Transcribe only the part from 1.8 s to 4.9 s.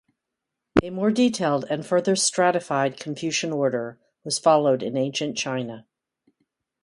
further stratified Confucian order was followed